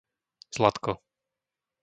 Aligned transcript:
Zlatko 0.55 0.93